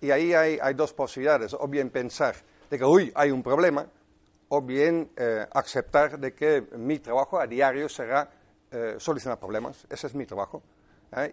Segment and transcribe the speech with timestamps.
[0.00, 1.52] Y ahí hay, hay, dos posibilidades.
[1.52, 2.34] O bien pensar
[2.70, 3.86] de que, uy, hay un problema.
[4.50, 8.30] O bien eh, aceptar de que mi trabajo a diario será
[8.70, 9.86] eh, solucionar problemas.
[9.88, 10.62] Ese es mi trabajo.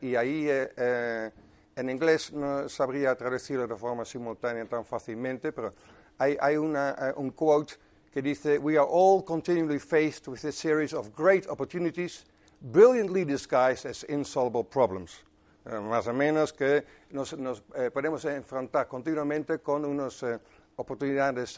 [0.02, 5.72] Y ahí, en inglés, no sabría traducirlo de forma simultánea tan fácilmente, pero
[6.18, 7.76] hay, hay una, un quote
[8.12, 12.26] que dice, We are all continually faced with a series of great opportunities
[12.60, 15.24] brilliantly disguised as insoluble problems.
[15.66, 19.84] Eh, más o menos que nos, nos eh, podemos enfrentar continuamente con
[20.78, 20.86] unas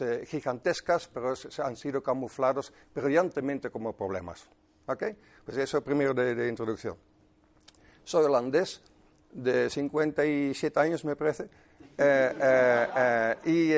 [0.00, 4.48] oportunidades gigantescas, pero se han sido camuflados brillantemente como problemas.
[4.86, 5.04] ¿Ok?
[5.44, 6.96] Pues eso primero de, de introducción.
[8.04, 8.82] Soy holandés,
[9.32, 11.44] de 57 años me parece,
[13.44, 13.68] y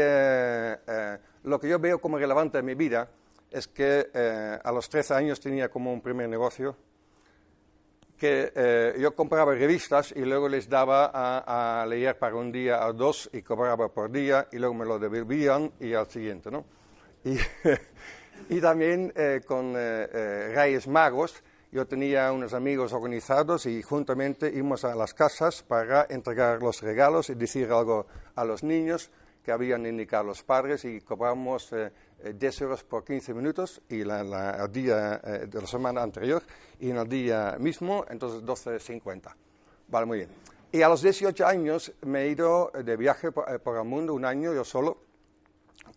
[1.45, 3.09] lo que yo veo como relevante en mi vida
[3.51, 4.09] es que
[4.65, 6.77] a los 13 años tenía como un primer negocio
[8.23, 12.87] que eh, yo compraba revistas y luego les daba a, a, leer para un día
[12.87, 16.65] o dos y cobraba por día y luego me lo devolvían y al siguiente, ¿no?
[17.25, 17.37] Y,
[18.49, 24.85] y también eh, con eh, Reyes Magos, yo tenía unos amigos organizados y juntamente íbamos
[24.85, 28.07] a las casas para entregar los regalos y decir algo
[28.37, 29.11] a los niños
[29.43, 31.75] que habían indicado los padres y cobramos
[32.35, 36.43] 10 euros por 15 minutos y la, la, el día eh, de la semana anterior
[36.81, 39.35] y en el día mismo, entonces 12.50.
[39.89, 40.31] Vale, muy bien.
[40.71, 44.15] Y a los 18 años me he ido de viaje por, eh, por, el mundo,
[44.15, 44.99] un año yo solo,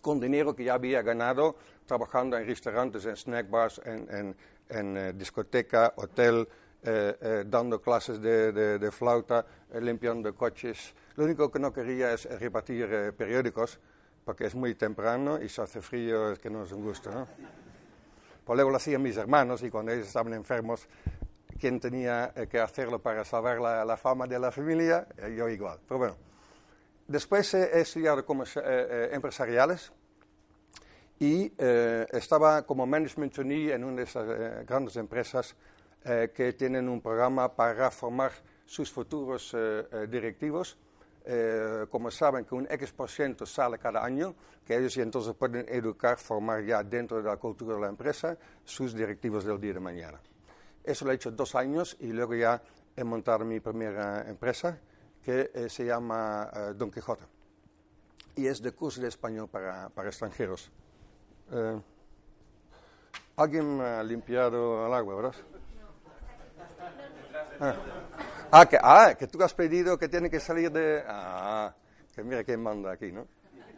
[0.02, 4.36] con dinero que ya había ganado trabajando en restaurantes, en snack bars, en, en,
[4.70, 6.48] en eh, discoteca, hotel,
[6.84, 9.46] eh, eh, dando clases de, de, de flauta,
[9.82, 10.94] limpiando coches.
[11.16, 13.80] Lo único que no quería es repartir periódicos
[14.26, 17.28] porque es muy temprano y se hace frío, es que no es un gusto, ¿no?
[18.44, 20.88] Pues luego lo hacían mis hermanos y cuando ellos estaban enfermos,
[21.60, 25.08] ¿quién tenía que hacerlo para salvar la, la fama de la familia?
[25.18, 25.80] Eh, yo igual.
[25.88, 26.18] Pero bueno,
[27.08, 29.92] después he estudiado como eh, empresariales
[31.20, 35.56] y eh, estaba como management trainee en una de esas grandes empresas
[36.36, 38.32] que tienen un programa para formar
[38.64, 39.58] sus futuros
[40.08, 40.78] directivos
[41.26, 45.66] eh, como saben que un X por ciento sale cada año, que ellos entonces pueden
[45.68, 49.80] educar, formar ya dentro de la cultura de la empresa sus directivos del día de
[49.80, 50.20] mañana.
[50.84, 52.62] Eso lo he hecho dos años y luego ya
[52.96, 54.80] he montado mi primera empresa
[55.24, 57.26] que eh, se llama eh, Don Quijote
[58.36, 60.72] y es de curso de español para, para extranjeros.
[63.38, 65.36] ¿Alguien ha limpiado el agua, verdad?
[67.60, 67.76] Ah.
[68.58, 71.04] Ah que, ah, que tú has pedido que tiene que salir de...
[71.06, 71.76] Ah,
[72.16, 73.28] que mira quién manda aquí, ¿no?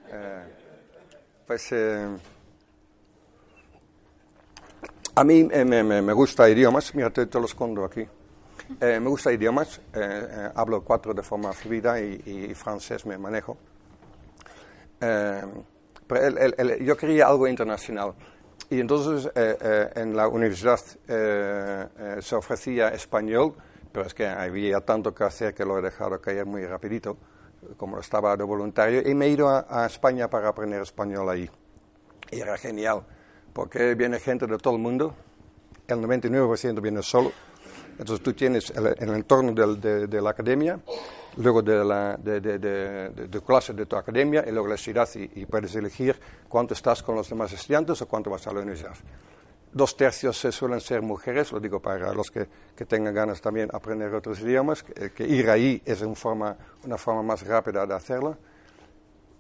[0.08, 0.44] Eh,
[1.48, 2.16] pues eh,
[5.16, 8.08] a mí eh, me, me, gusta idiomas, mira, te, te lo escondo aquí.
[8.80, 9.82] me gusta idiomas,
[10.54, 13.58] hablo cuatro de forma fluida y, y francés me manejo.
[15.00, 18.14] pero el, el, el, yo quería algo internacional.
[18.70, 19.32] Y entonces
[19.96, 20.80] en la universidad
[22.22, 23.56] se ofrecía español,
[23.98, 27.18] pero es que había tanto que hacer que lo he dejado caer muy rapidito,
[27.78, 31.50] como estaba de voluntario, y me he ido a, a, España para aprender español ahí.
[32.30, 33.02] Y era genial,
[33.54, 35.16] porque viene gente de todo el mundo,
[35.88, 37.32] el 99% viene solo,
[37.98, 40.80] Entonces tú tienes el, el entorno de, de la academia,
[41.38, 42.60] luego de la de, de-
[43.10, 47.02] de clase de tu academia y luego la ciudad y, y puedes elegir cuánto estás
[47.02, 48.94] con los demás estudiantes o cuánto vas a la universidad.
[49.72, 53.76] Dos tercios suelen ser mujeres, lo digo para los que, que tengan ganas también de
[53.78, 56.56] aprender otros idiomas, que, que ir ahí es un forma,
[56.86, 58.38] una forma más rápida de hacerlo.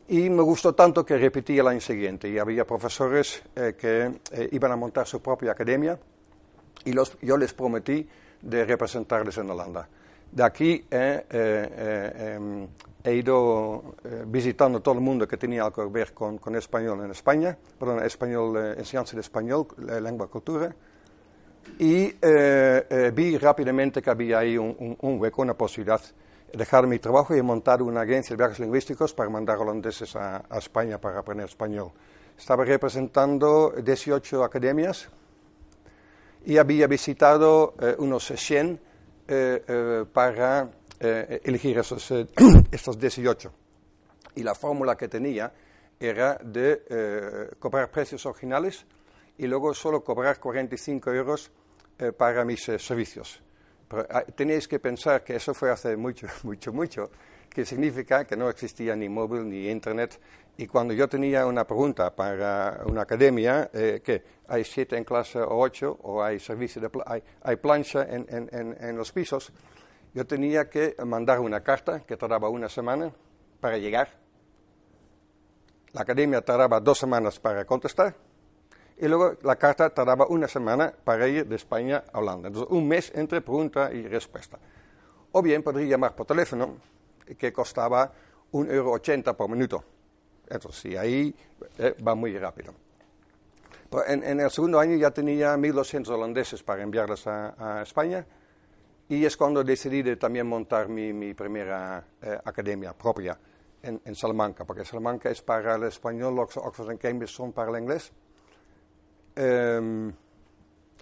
[0.10, 4.50] Y me gustó tanto que repetí el año siguiente y había profesores eh, que eh,
[4.52, 5.98] iban a montar su propia academia
[6.86, 8.08] y los- yo les prometí
[8.42, 9.90] de representarles en Holanda.
[10.32, 12.68] De aquí eh, eh, eh, em,
[13.04, 13.96] he ido
[14.26, 18.04] visitando todo el mundo que tenía algo que ver con, con español en España, perdón,
[18.04, 19.68] español, enseñanza de español,
[20.02, 20.76] lengua cultura,
[21.80, 26.98] y eh, eh, vi rápidamente que había ahí un, hueco, una posibilidad de dejar mi
[26.98, 31.48] trabajo y montar una agencia de viajes lingüísticos para mandar holandeses a, España para aprender
[31.48, 31.92] español.
[32.38, 35.08] Estaba representando 18 academias
[36.46, 38.87] y había visitado eh, unos 100 eh, eh,
[40.14, 40.70] para
[41.00, 42.28] eh, elegir esos, eh,
[42.72, 43.52] estos 18.
[44.36, 45.52] Y la fórmula que tenía
[46.00, 48.86] era de eh, cobrar precios originales
[49.38, 51.52] y luego solo cobrar 45 euros
[52.00, 53.42] eh, para mis eh, servicios.
[53.88, 57.10] Pero ah, tenéis que pensar que eso fue hace mucho, mucho, mucho,
[57.50, 60.20] que significa que no existía ni móvil ni internet.
[60.60, 65.40] Y cuando yo tenía una pregunta para una academia, eh, que hay siete en clase
[65.40, 69.52] o ocho, o hay servicio de hay, hay plancha en, en- en- en los pisos,
[70.14, 73.12] yo tenía que mandar una carta que tardaba una semana
[73.60, 74.10] para llegar.
[75.94, 78.16] La academia tardaba dos semanas para contestar
[78.98, 82.48] y luego la carta tardaba una semana para ir de España a Holanda.
[82.48, 84.58] Entonces, un mes entre pregunta y respuesta.
[85.34, 86.78] O bien podría llamar por teléfono,
[87.38, 88.12] que costaba
[88.52, 89.84] un euro ochenta por minuto.
[90.50, 91.34] Entonces, sí, ahí
[91.78, 92.74] eh, va muy rápido.
[93.90, 98.26] Pero en, en el segundo año ya tenía 1.200 holandeses para enviarlos a, a España
[99.10, 103.40] y es cuando decidí de también montar mi, mi primera eh, academia propia
[103.82, 107.82] en, en Salamanca, porque Salamanca es para el español, Oxford, y Cambridge son para el
[107.82, 108.12] inglés.
[109.36, 110.12] Em,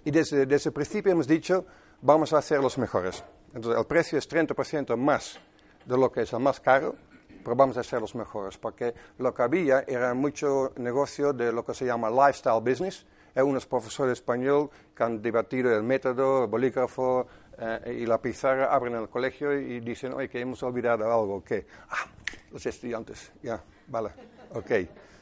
[0.04, 1.66] y desde, desde el principio hemos dicho,
[2.02, 3.24] vamos a hacer los mejores.
[3.52, 5.40] Entonces, el precio es 30% más
[5.84, 6.94] de lo que es el más caro,
[7.46, 11.64] pero vamos a hacer los mejores, porque lo que había era mucho negocio de lo
[11.64, 13.06] que se llama lifestyle business.
[13.36, 18.74] Hay unos profesores españoles que han debatido el método, el bolígrafo eh, y la pizarra,
[18.74, 22.08] abren el colegio y dicen, oye, que hemos olvidado algo, que, ah,
[22.50, 24.10] los estudiantes, ya, vale,
[24.52, 24.70] ok,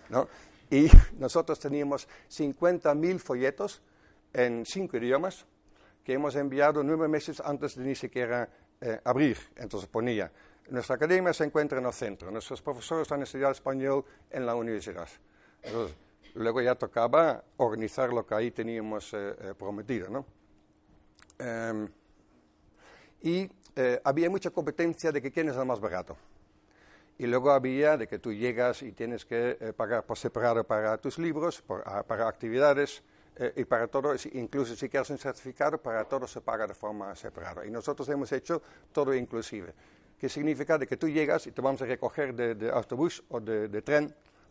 [0.08, 0.26] ¿no?
[0.70, 0.88] Y
[1.18, 3.82] nosotros teníamos 50.000 folletos
[4.32, 5.44] en cinco idiomas
[6.02, 8.48] que hemos enviado nueve meses antes de ni siquiera
[8.80, 9.36] eh, abrir.
[9.56, 10.32] Entonces ponía,
[10.70, 15.08] nuestra academia se encuentra en el centro, nuestros profesores han estudiado español en la universidad.
[15.62, 15.96] Entonces,
[16.34, 20.26] luego ya tocaba organizar lo que ahí teníamos eh, eh, prometido, ¿no?
[21.38, 21.88] Em,
[23.22, 26.16] y eh, había mucha competencia de que quién es el más barato.
[27.16, 30.98] Y luego había de que tú llegas y tienes que eh, pagar por separado para
[30.98, 33.02] tus libros, por- ah, para actividades
[33.36, 37.14] eh, y para todo, incluso si quieres un certificado, para todo se paga de forma
[37.14, 37.64] separada.
[37.64, 38.60] Y nosotros hemos hecho
[38.92, 39.72] todo inclusive.
[40.24, 43.40] Que significa de que tú llegas y te vamos a recoger de, de autobús o
[43.40, 44.08] de, de tren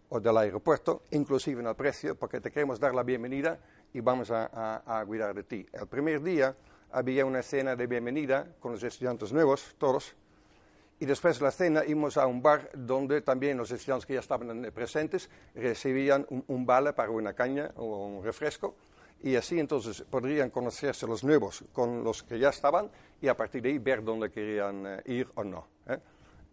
[0.10, 3.58] o del aeropuerto, inclusive en el precio, porque te queremos dar la bienvenida
[3.92, 5.66] y vamos a, a- a cuidar de ti.
[5.74, 6.56] El primer día
[6.92, 10.14] había una cena de bienvenida con los estudiantes nuevos, todos,
[11.00, 14.20] y después de la cena íbamos a un bar donde también los estudiantes que ya
[14.20, 18.76] estaban presentes recibían un, un vale para una caña o un refresco.
[19.24, 23.62] Y así entonces podrían conocerse los nuevos con los que ya estaban y a partir
[23.62, 25.66] de ahí ver dónde querían eh, ir o no.
[25.88, 25.98] ¿eh?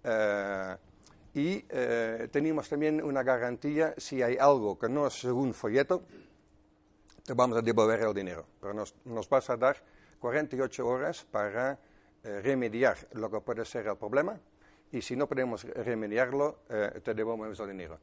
[0.04, 0.76] Eh,
[1.34, 1.60] y
[2.32, 6.02] teníamos también una garantía, si hay algo que no es según folleto,
[7.24, 8.46] te vamos a devolver el dinero.
[8.60, 9.76] Pero nos, vas a dar
[10.18, 11.78] 48 horas para
[12.24, 14.40] remediar lo que puede ser el problema
[14.90, 16.62] y si no podemos remediarlo,
[17.00, 18.00] te devolvemos el dinero.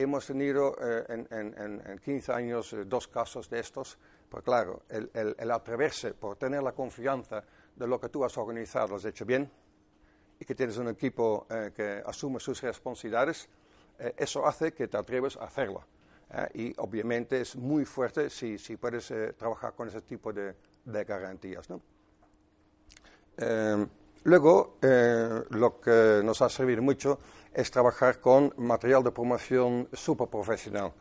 [0.00, 3.98] Hemos tenido eh, en, en- en- en 15 años eh, dos casos de estos,
[4.30, 7.42] pero claro, el, el- el atreverse por tener la confianza
[7.74, 9.50] de lo que tú has organizado, lo has hecho bien,
[10.38, 13.48] y que tienes un equipo eh, que asume sus responsabilidades,
[13.98, 15.82] eh, eso hace que te atreves a hacerlo.
[16.30, 16.48] ¿eh?
[16.54, 21.04] y obviamente es muy fuerte si, si puedes eh, trabajar con ese tipo de, de
[21.04, 21.68] garantías.
[21.70, 21.80] ¿no?
[24.24, 24.76] Luego,
[25.50, 27.18] lo que nos ha servido mucho
[27.58, 30.92] es trabajar con material de promoción súper profesional,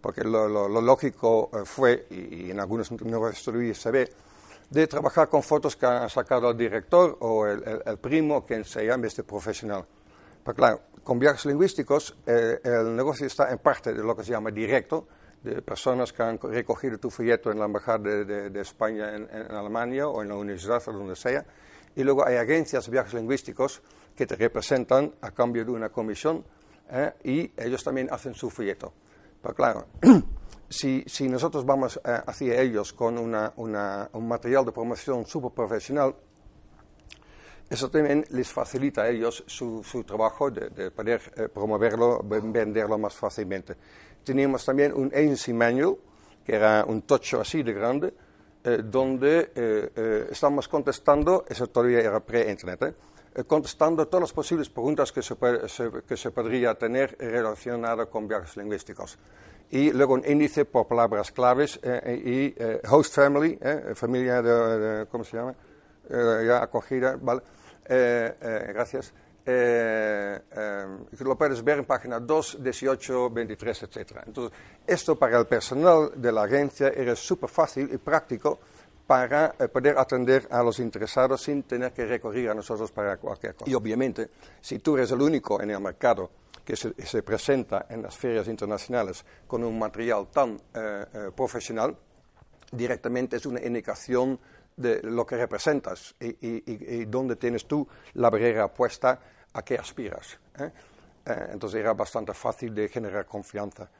[0.00, 4.12] porque lo, lo- lo lógico eh, fue, y, en algunos nuevos estudios se ve,
[4.68, 8.64] de trabajar con fotos que ha sacado el director o el, el- el primo, quien
[8.64, 9.84] se llame este profesional.
[10.44, 14.32] Pero claro, con viajes lingüísticos eh, el negocio está en parte de lo que se
[14.32, 15.06] llama directo,
[15.42, 19.28] de personas que han recogido tu folleto en la Embajada de, de- de España en,
[19.32, 21.44] en Alemania o en la universidad o donde sea.
[21.96, 23.82] Y luego hay agencias de viajes lingüísticos
[24.16, 26.44] que te representan a cambio de una comisión
[26.90, 27.12] ¿eh?
[27.24, 28.92] y ellos también hacen su folleto.
[29.42, 29.86] Pero claro,
[30.68, 35.50] si, si nosotros vamos eh, hacia ellos con una- una- un material de promoción súper
[35.52, 36.14] profesional,
[37.70, 42.52] eso también les facilita a ellos su, su trabajo de, de poder eh, promoverlo, ven-
[42.52, 43.74] venderlo más fácilmente.
[44.22, 45.96] Teníamos también un agency manual,
[46.44, 48.12] que era un tocho así de grande,
[48.64, 52.94] eh, donde eh, eh, estamos contestando, eso todavía era pre-internet,
[53.34, 53.40] ¿eh?
[53.40, 58.06] Eh, contestando todas las posibles preguntas que se, puede- se- que se podría tener relacionadas
[58.08, 59.18] con viajes lingüísticos.
[59.70, 64.78] Y luego un índice por palabras claves eh, y eh, host family, eh, familia de,
[64.78, 65.54] de- ¿cómo se llama?
[66.10, 67.40] Eh, ya acogida, ¿vale?
[67.88, 69.12] Eh, eh, gracias.
[69.44, 70.86] Eh, eh,
[71.20, 74.12] lo puedes ver en página 2, 18, 23, etc.
[74.26, 78.60] Entonces, esto para el personal de la agencia era súper fácil y práctico
[79.12, 83.54] para eh, poder atender a los interesados sin tener que recurrir a nosotros para cualquier
[83.54, 83.70] cosa.
[83.70, 86.30] Y obviamente, si tú eres el único en el mercado
[86.64, 91.94] que se, se presenta en las ferias internacionales con un material tan eh, eh, profesional,
[92.70, 94.40] directamente es una indicación
[94.78, 99.20] de lo que representas y, y- y- dónde tienes tú la barrera puesta
[99.52, 100.38] a qué aspiras.
[100.58, 100.70] ¿eh?
[101.26, 103.90] Eh, entonces era bastante fácil de generar confianza.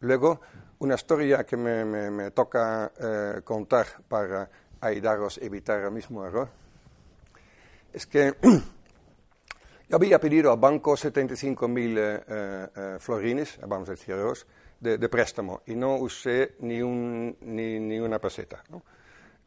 [0.00, 0.40] Luego,
[0.80, 4.48] una historia que me, me- me toca eh, contar para
[4.80, 6.48] ayudaros a evitar el mismo error
[7.92, 8.34] es que
[9.88, 14.46] yo había pedido al banco 75 mil eh, eh, eh, florines, vamos a decir euros,
[14.78, 18.62] de, de préstamo y no usé ni, un, ni, ni una peseta.
[18.68, 18.82] ¿no?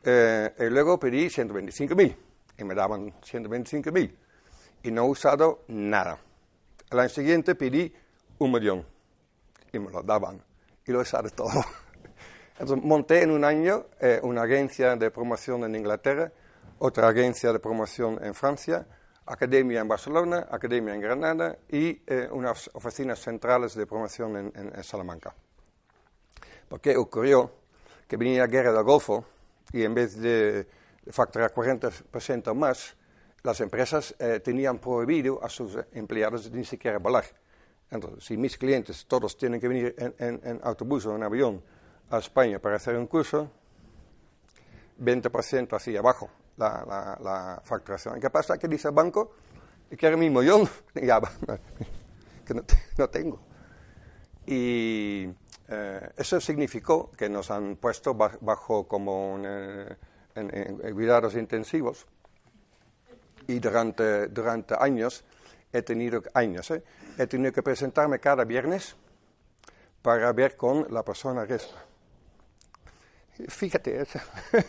[0.04, 2.16] Eh, y luego pedí 125 mil
[2.58, 4.18] y me daban 125 mil
[4.84, 6.18] y no he usado nada.
[6.90, 7.94] El año siguiente pedí
[8.40, 8.86] un millón
[9.72, 10.42] y me lo daban
[10.86, 11.64] y lo usado todo.
[12.60, 16.32] Entonces monté en un año eh, una agencia de promoción en Inglaterra,
[16.80, 18.86] otra agencia de promoción en Francia,
[19.26, 24.76] academia en Barcelona, academia en Granada y eh, unas oficinas centrales de promoción en, en-
[24.76, 25.34] en Salamanca.
[26.68, 27.52] Porque ocurrió
[28.08, 29.26] que venía la guerra del Golfo
[29.72, 30.68] y en vez de
[31.12, 32.96] facturar 40% o más,
[33.44, 37.26] las empresas eh, tenían prohibido a sus empleados ni siquiera volar.
[37.92, 41.62] Entonces, si mis clientes todos tienen que venir en, autobús o en avión
[42.10, 43.52] a España para hacer un curso,
[45.00, 48.20] 20% hacia abajo la, la, la facturación.
[48.20, 48.58] ¿Qué pasa?
[48.58, 49.34] Que dice el banco,
[49.98, 51.20] quiero mi millón, ya,
[52.46, 53.40] que no, te- no tengo.
[54.46, 55.28] Y
[55.68, 59.96] eh, eso significó que nos han puesto ba- bajo como eh,
[60.36, 62.06] en cuidados intensivos
[63.48, 65.24] y durante, durante años
[65.74, 66.84] he tenido años ¿eh?
[67.18, 68.96] he tenido que presentarme cada viernes
[70.02, 71.78] para ver con la persona riesgo.
[73.48, 74.06] Fíjate,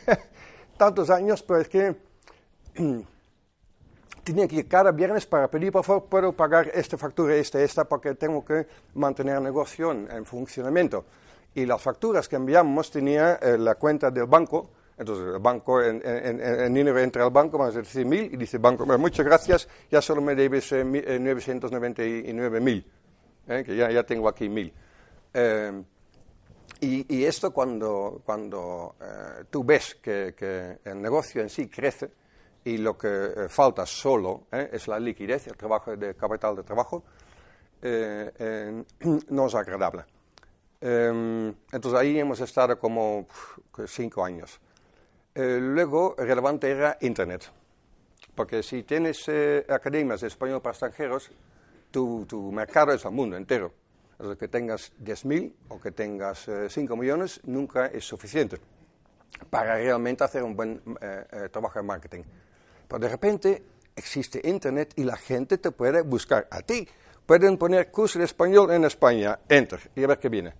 [0.76, 1.96] tantos años, pero es que
[4.24, 7.84] tenía que ir cada viernes para pedir, por favor, puedo pagar esta factura, esta, esta,
[7.84, 11.04] porque tengo que mantener el negocio en, en funcionamiento.
[11.54, 14.70] Y las facturas que enviamos tenía eh, la cuenta del banco,
[15.02, 18.58] entonces el banco, en, en, en- entra al banco, vamos a decir mil, y dice
[18.58, 22.86] banco, "Bueno, muchas gracias, ya solo me debes eh, mi- eh, 999 mil,
[23.48, 24.72] eh, que ya, ya tengo aquí mil.
[25.34, 25.82] Eh,
[26.80, 32.10] y, y esto cuando, cuando eh, tú ves que, que el negocio en sí crece
[32.64, 37.02] y lo que falta solo es la liquidez, el trabajo de capital de trabajo,
[37.82, 40.04] no es agradable.
[40.80, 43.26] Eh, entonces ahí hemos estado como
[43.86, 44.60] cinco años.
[45.34, 47.50] Eh, luego, relevante era Internet.
[48.34, 51.30] Porque si tienes eh, academias de español para extranjeros,
[51.90, 53.72] tu, tu mercado es el mundo entero.
[54.12, 58.58] Entonces, que tengas 10.000 o que tengas eh, 5 millones nunca es suficiente
[59.50, 62.22] para realmente hacer un buen eh, eh, trabajo de marketing.
[62.88, 63.62] Pero de repente
[63.96, 66.86] existe Internet y la gente te puede buscar a ti.
[67.26, 70.54] Pueden poner curso de español en España, enter, y a ver qué viene.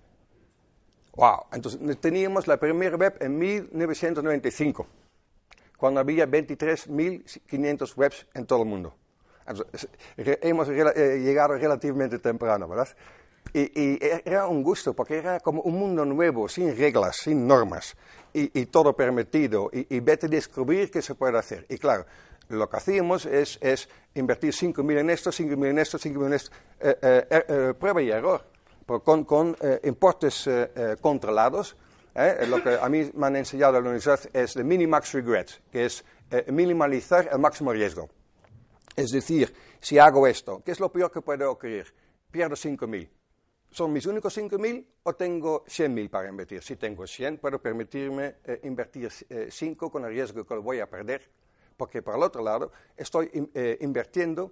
[1.15, 4.87] Wow, entonces teníamos la primera web en 1995
[5.77, 8.95] cuando había 23.500 webs en todo el mundo.
[9.45, 12.87] Entonces, hemos eh, llegado relativamente temprano, ¿verdad?
[13.53, 17.95] Y, y era un gusto, porque era como un mundo nuevo, sin reglas, sin normas,
[18.33, 21.65] y, y todo permitido, y, y vete a descubrir qué se puede hacer.
[21.69, 22.05] Y claro,
[22.47, 26.51] lo que hacíamos es, es invertir 5.000 en esto, 5.000 en esto, 5.000 en esto,
[26.79, 28.45] eh, eh, eh, eh, prueba y error,
[28.85, 31.75] con, con eh, importes eh, eh, controlados,
[32.15, 32.45] ¿eh?
[32.47, 35.85] Lo que a mí me han enseñado en la universidad es el minimax regret, que
[35.85, 38.09] es eh, minimalizar el máximo riesgo.
[38.95, 41.93] Es decir, si hago esto, ¿qué es lo peor que puede ocurrir?
[42.29, 43.09] Pierdo 5.000.
[43.71, 46.61] ¿Son mis únicos 5.000 o tengo 100.000 para invertir?
[46.61, 49.11] Si tengo 100, puedo permitirme eh, invertir
[49.49, 51.27] 5 con el riesgo que lo voy a perder,
[51.75, 54.51] porque por el otro lado estoy eh, invirtiendo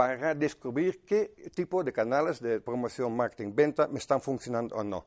[0.00, 5.04] para descubrir qué tipo de canales de promoción, marketing, venta me están funcionando o no.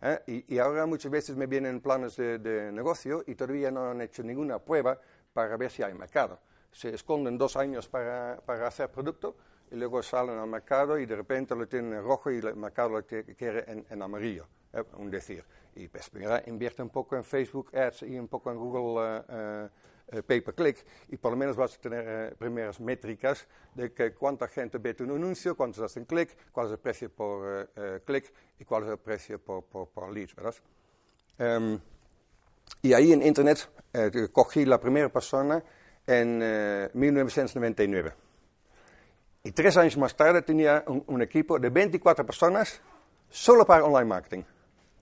[0.00, 0.44] ¿eh?
[0.48, 4.24] Y, ahora muchas veces me vienen planes de, de, negocio y todavía no han hecho
[4.24, 4.98] ninguna prueba
[5.32, 6.40] para ver si hay mercado.
[6.72, 9.36] Se esconden dos años para, para hacer producto
[9.70, 12.88] y luego salen al mercado y de repente lo tienen en rojo y el mercado
[12.88, 14.82] lo quiere en, en amarillo, ¿eh?
[14.98, 15.44] un decir.
[15.76, 19.66] Y pues mira, invierte un poco en Facebook Ads y un poco en Google uh,
[19.66, 19.70] uh,
[20.26, 24.48] Pay Per Click y por lo menos vas a tener primeras métricas de que cuánta
[24.48, 27.70] gente ve tu anuncio, cuántos hacen clic, cuál es el precio por
[28.04, 30.54] clic y cuál es el precio por, por, por lead, ¿verdad?
[31.38, 31.78] Um,
[32.82, 33.70] y ahí en Internet
[34.32, 35.62] cogí la primera persona
[36.06, 38.12] en 1999.
[39.44, 42.80] Y tres años más tarde tenía un, un, equipo de 24 personas
[43.28, 44.42] solo para online marketing.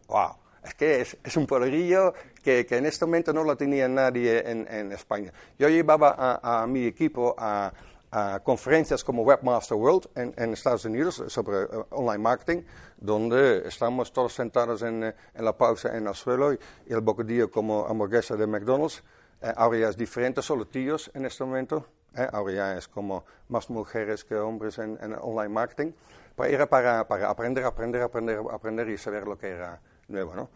[0.09, 0.37] ¡Wow!
[0.65, 4.51] Es que es, es un poderío que, que, en este momento no lo tenía nadie
[4.51, 5.33] en, en España.
[5.59, 7.73] Yo llevaba a, a mi equipo a,
[8.11, 12.63] a, conferencias como Webmaster World en, en Estados Unidos sobre uh, online marketing,
[12.97, 17.51] donde estamos todos sentados en, en la pausa en el suelo y, y el bocadillo
[17.51, 19.03] como hamburguesa de McDonald's.
[19.43, 21.87] Eh, ahora ya es diferente, solo tíos en este momento.
[22.17, 25.93] Eh, ahora ya es como más mujeres que hombres en, en online marketing.
[26.37, 30.49] Pero era para, para, aprender, aprender, aprender, aprender y saber lo que era nuevo, ¿no?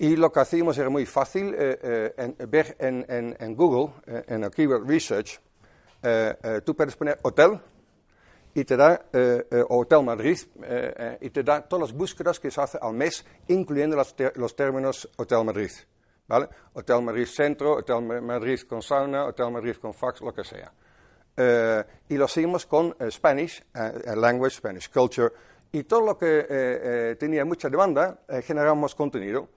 [0.00, 3.94] Y lo que hacíamos era muy fácil, eh, eh, en, ver en, en, en Google,
[4.06, 5.40] eh, en el Keyword Research,
[6.00, 7.60] eh, eh, tú puedes poner hotel
[8.54, 9.00] y te da
[9.68, 10.38] Hotel Madrid
[11.20, 15.08] y te da todas las búsquedas que se hace al mes, incluyendo los, los términos
[15.16, 15.70] Hotel Madrid.
[16.26, 16.48] ¿vale?
[16.72, 20.72] Hotel Madrid Centro, Hotel Madrid con sauna, Hotel Madrid con fax, lo que sea.
[22.08, 23.62] Y lo seguimos con Spanish,
[24.16, 25.32] language, Spanish culture,
[25.70, 29.48] y todo lo que tenía mucha demanda, generamos contenido.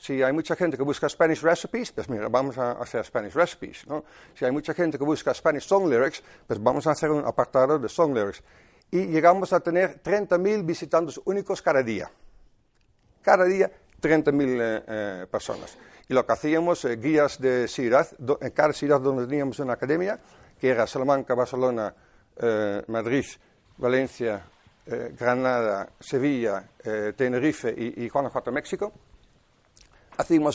[0.00, 3.86] Si hay mucha gente que busca Spanish recipes, pues mira, vamos a hacer Spanish recipes,
[3.86, 4.02] ¿no?
[4.34, 7.78] Si hay mucha gente que busca Spanish song lyrics, pues vamos a hacer un apartado
[7.78, 8.42] de song lyrics.
[8.90, 12.10] Y llegamos a tener 30.000 visitantes únicos cada día.
[13.20, 13.70] Cada día,
[14.00, 15.76] 30.000 personas.
[16.08, 19.74] Y lo que hacíamos, eh, guías de ciudad, do, en cada ciudad donde teníamos una
[19.74, 20.18] academia,
[20.58, 21.94] que era Salamanca, Barcelona,
[22.36, 23.26] eh, Madrid,
[23.76, 24.42] Valencia,
[24.86, 28.92] eh, Granada, Sevilla, eh, Tenerife y, y, Guanajuato, México,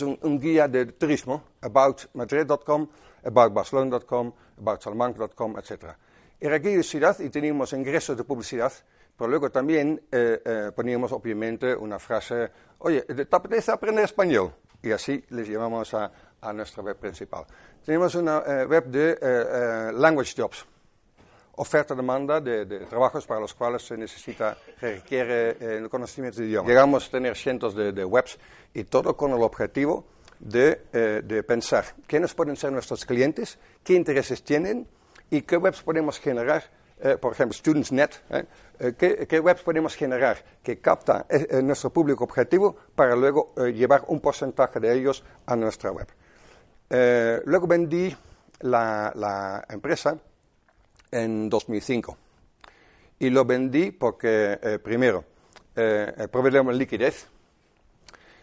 [0.02, 2.88] un, un guía de turismo, aboutmadrid.com,
[3.24, 5.86] aboutbarcelona.com, aboutsalamanca.com, etc.
[6.40, 8.72] Era guía de ciudad y teníamos ingresos de publicidad,
[9.18, 14.54] pero luego también eh, eh, poníamos obviamente una frase, oye, ¿te apetece aprender español?
[14.86, 17.46] y así les llevamos a, a nuestra web principal.
[17.84, 20.66] Tenemos una eh, web de eh, eh, language jobs,
[21.58, 26.68] oferta-demanda de, de, trabajos para los cuales se necesita, requiere el conocimiento de idioma.
[26.68, 28.38] Llegamos a tener cientos de, webs
[28.74, 30.06] y todo con el objetivo
[30.40, 34.88] de, de pensar quiénes pueden ser nuestros clientes, qué intereses tienen
[35.30, 36.64] y qué webs podemos generar
[37.02, 38.46] eh, por ejemplo, StudentsNet, eh,
[38.80, 43.74] eh, ¿qué, ¿qué, webs podemos generar que capta eh, nuestro público objetivo para luego eh,
[43.74, 46.08] llevar un porcentaje de ellos a nuestra web?
[46.88, 48.16] luego vendí
[48.60, 50.18] la, empresa
[51.12, 52.18] en 2005
[53.20, 55.24] y lo vendí porque, primero,
[55.76, 57.28] el problema de liquidez.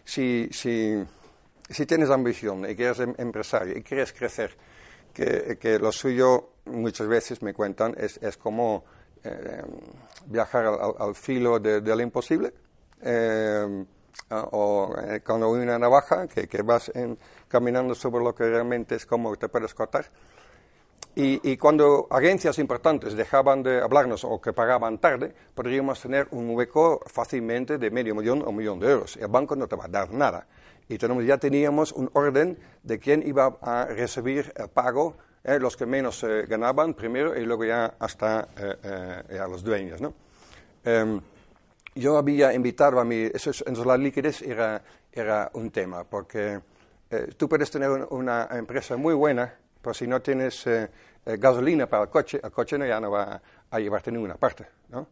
[0.03, 1.01] Si, si,
[1.69, 4.57] si, tienes ambición y quieres em empresario y quieres crecer,
[5.13, 8.83] que, que lo suyo muchas veces me cuentan, es, es como
[9.23, 9.63] eh,
[10.25, 12.53] viajar al, al filo de, de, lo imposible.
[13.01, 13.85] Eh,
[14.29, 18.95] o eh, cuando hay una navaja, que, que vas en, caminando sobre lo que realmente
[18.95, 20.05] es como te puedes cortar.
[21.15, 26.49] Y, y, cuando agencias importantes dejaban de hablarnos o que pagaban tarde, podríamos tener un
[26.49, 29.17] hueco fácilmente de medio millón o un millón de euros.
[29.17, 30.47] El banco no te va a dar nada.
[30.89, 35.75] Y tenemos, ya teníamos un orden de quién iba a recibir el pago eh, los
[35.75, 39.99] que menos eh, ganaban primero y luego ya hasta eh, a los dueños.
[39.99, 40.13] ¿no?
[40.85, 41.19] Um,
[41.95, 46.61] yo había invitado a mi, eso, entonces la liquidez era, era un tema, porque
[47.37, 50.65] tú puedes tener un, una empresa muy buena, pero si no tienes
[51.25, 54.65] gasolina para el coche, el coche no, ya no va a, llevarte a ninguna parte.
[54.89, 55.07] ¿no?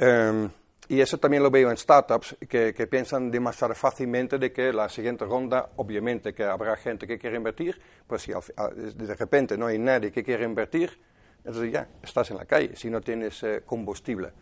[0.00, 0.50] Um,
[0.88, 4.88] y eso también lo veo en startups que, que, piensan demasiado fácilmente de que la
[4.88, 9.78] siguiente ronda, obviamente que habrá gente que quiere invertir, pues si de repente no hay
[9.78, 10.98] nadie que quiera invertir,
[11.44, 14.32] entonces ya estás en la calle si no tienes eh, combustible.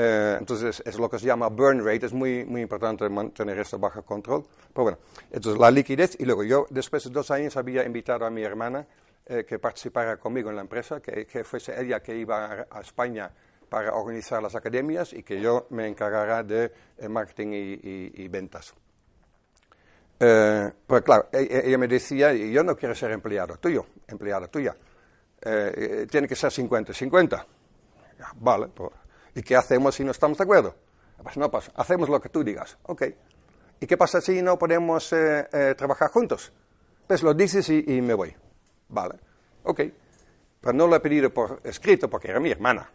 [0.00, 3.80] Eh, entonces es lo que se llama burn rate, es muy, muy importante mantener esto
[3.80, 4.44] bajo control.
[4.72, 4.98] Pero bueno,
[5.32, 8.86] entonces la liquidez y luego yo después de dos años había invitado a mi hermana
[9.26, 12.80] eh, que participara conmigo en la empresa, que, que fuese ella que iba a, a
[12.80, 13.28] España
[13.68, 17.48] para organizar las academias y que yo me encargará de eh, marketing
[17.82, 18.72] y, ventas.
[20.20, 24.46] Eh, pero claro, e- e- ella me decía, yo no quiero ser empleado tuyo, empleada
[24.46, 24.76] tuya.
[25.40, 27.46] Tiene que ser 50-50.
[28.18, 28.90] Ya, vale, pues,
[29.38, 30.74] ¿y qué hacemos si no estamos de acuerdo?
[31.22, 32.76] Pues no pasa, hacemos lo que tú digas.
[32.84, 33.02] Ok.
[33.80, 36.52] ¿Y qué pasa si no podemos eh, eh, trabajar juntos?
[37.06, 38.34] Pues lo dices y, y me voy.
[38.88, 39.14] Vale,
[39.62, 39.80] ok.
[40.60, 42.90] Pero no lo he pedido por escrito porque era mi hermana.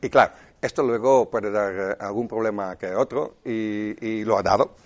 [0.00, 4.42] Y claro, esto luego puede dar eh, algún problema que otro y, y lo ha
[4.42, 4.76] dado.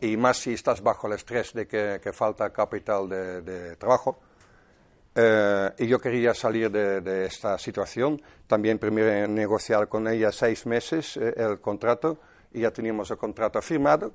[0.00, 4.20] Y más si estás bajo el estrés de que, que falta capital de, de trabajo.
[5.20, 8.22] Eh, y yo quería salir de, de esta situación.
[8.46, 12.18] También primero he negociado con ella seis meses eh, el contrato
[12.52, 14.12] y ya teníamos el contrato firmado.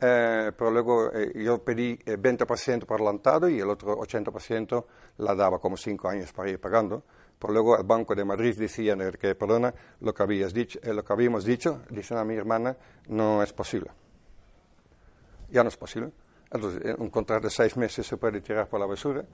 [0.00, 4.84] Eh, pero luego eh, yo pedí eh, 20% por adelantado y el otro 80%
[5.18, 7.04] la daba como cinco años para ir pagando.
[7.38, 10.92] Pero luego el Banco de Madrid decía eh, que, perdona, lo que, habías dicho, eh,
[10.92, 12.76] lo que habíamos dicho, dicen a mi hermana,
[13.08, 13.90] no es posible.
[15.50, 16.10] Ya no es posible.
[16.50, 19.24] Entonces, eh, un contrato de seis meses se puede tirar por la basura.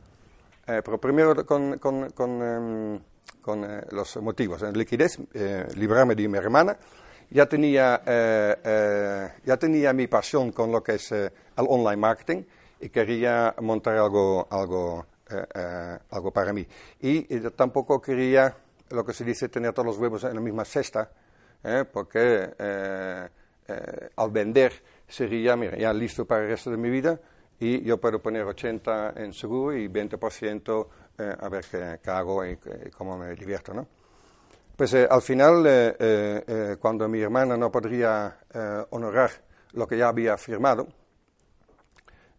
[0.66, 3.00] Eh, pero primero con, con, con, em,
[3.40, 4.62] con, eh, los motivos.
[4.62, 6.76] En liquidez, eh, librarme de mi hermana.
[7.30, 11.96] Ya tenía, eh, eh, ya tenía mi pasión con lo que es eh, el online
[11.96, 12.42] marketing
[12.80, 16.66] y quería montar algo, algo, eh, eh, algo para mí.
[17.00, 18.56] Y, eh, tampoco quería,
[18.90, 21.10] lo que se dice, tener todos los huevos en la misma cesta,
[21.62, 23.28] eh, porque eh,
[23.68, 24.72] eh, al vender
[25.06, 27.20] sería, mira, ya listo para el resto de mi vida
[27.60, 32.44] y yo puedo poner 80 en seguro y 20% eh, a ver qué, qué hago
[32.44, 33.86] y, qué- cómo me divierto, ¿no?
[34.76, 39.30] Pues eh, al final, eh, eh, eh, cuando mi hermana no podría eh, honorar
[39.72, 40.88] lo que ya había firmado,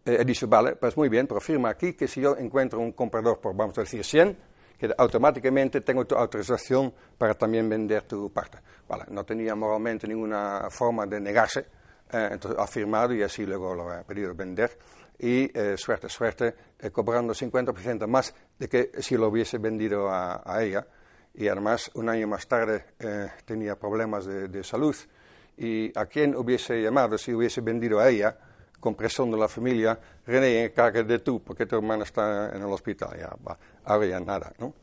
[0.04, 3.40] he dicho, vale, pues muy bien, pero firma aquí que si yo encuentro un comprador
[3.40, 4.36] por, vamos a decir, 100,
[4.80, 8.58] que automáticamente tengo tu autorización para también vender tu parte.
[8.88, 11.66] Vale, no tenía moralmente ninguna forma de negarse,
[12.12, 14.76] entonces ha firmado y así luego lo he pedido vender.
[15.24, 20.42] Y eh, suerte, suerte, eh, cobrando 50% más de que si lo hubiese vendido a,
[20.44, 20.88] a ella.
[21.36, 24.96] Y además, un año más tarde eh, tenía problemas de, de salud.
[25.58, 28.36] ¿Y a quién hubiese llamado si hubiese vendido a ella?
[28.82, 33.16] con presión de la familia, René, encárgate tú, porque tu hermana está en el hospital.
[33.16, 33.56] Ya, va,
[33.86, 34.74] ahora ya nada, ¿no?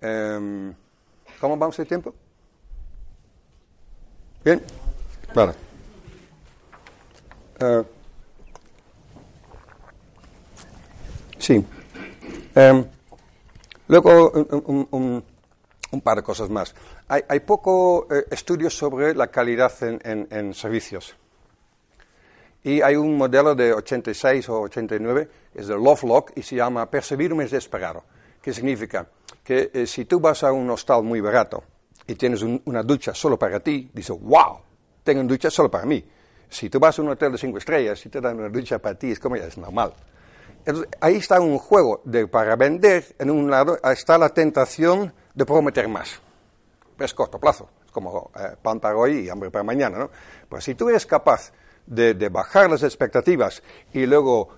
[0.00, 0.72] Em,
[1.40, 2.14] ¿Cómo vamos de tiempo?
[4.44, 4.62] Bien,
[5.34, 5.52] vale.
[7.58, 7.82] Eh,
[11.42, 11.64] sí.
[12.54, 12.84] Em,
[13.88, 15.24] luego, un, un-
[15.90, 16.74] un- par de cosas más.
[17.08, 21.14] Hay, hay poco eh, estudios sobre la calidad en- en- en servicios.
[22.64, 27.32] Y hay un modelo de 86 o 89, es de Lovelock, y se llama Percibir
[27.32, 28.04] un desesperado.
[28.40, 29.06] Que significa
[29.44, 31.62] que eh, si tú vas a un hostal muy barato
[32.06, 34.58] y tienes un- una ducha solo para ti, dices, wow,
[35.04, 36.02] tengo una ducha solo para mí.
[36.48, 38.94] Si tú vas a un hotel de cinco estrellas y te dan una ducha para
[38.98, 39.92] ti, es como ya es normal.
[40.64, 45.44] Entonces, ahí está un juego de, para vender, en un lado está la tentación de
[45.44, 46.20] prometer más
[47.04, 50.10] es corto plazo, es como eh, pan para hoy y hambre para mañana, ¿no?
[50.48, 51.52] Pues si tú eres capaz
[51.86, 54.48] de, bajar las expectativas y luego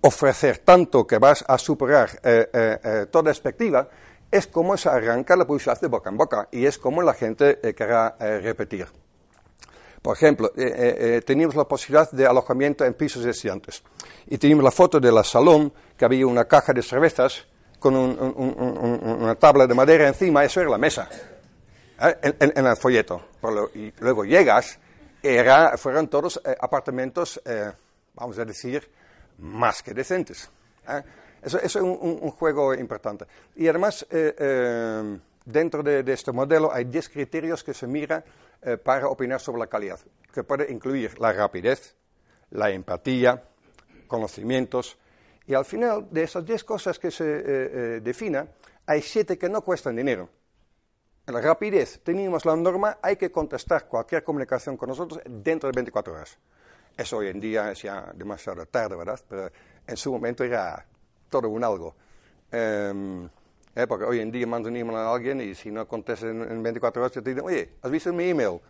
[0.00, 3.88] ofrecer tanto que vas a superar eh, eh, eh, toda expectativa,
[4.30, 7.58] es como se arranca la publicidad de boca en boca y es como la gente
[7.76, 8.88] querrá repetir.
[10.02, 13.82] Por ejemplo, eh, eh, eh, teníamos la posibilidad de alojamiento en pisos de.
[14.26, 17.46] Y teníamos la foto de la salón, que había una caja de cervezas
[17.78, 21.08] con un- un- un- un- una tabla de madera encima, eso era la mesa.
[21.12, 22.16] ¿eh?
[22.22, 23.22] en, en- en el folleto.
[23.42, 24.76] Lo- y luego llegas,
[25.22, 27.70] era, fueron todos eh, apartamentos, eh,
[28.14, 28.88] vamos a decir,
[29.38, 30.50] más que decentes.
[31.40, 33.24] Eso, eso es un, juego importante.
[33.56, 34.04] Y además,
[35.44, 38.24] dentro de, de este modelo hay 10 criterios que se mira
[38.62, 39.98] eh, para opinar sobre la calidad,
[40.32, 41.96] que puede incluir la rapidez,
[42.50, 43.42] la empatía,
[44.06, 44.98] conocimientos,
[45.46, 48.46] y al final de esas 10 cosas que se eh, eh,
[48.86, 50.28] hay 7 que no cuestan dinero.
[51.26, 56.12] La rapidez, teníamos la norma, hay que contestar cualquier comunicación con nosotros dentro de 24
[56.12, 56.38] horas.
[56.96, 59.20] Eso hoy en día es ya demasiado tarde, ¿verdad?
[59.28, 59.50] Pero
[59.86, 60.84] en su momento era
[61.30, 61.94] todo un algo.
[62.50, 63.28] Em,
[63.74, 66.42] eh, porque hoy en día mando un email a alguien y si no contesta en,
[66.42, 68.60] en 24 horas, te dicen, oye, ¿has visto mi email?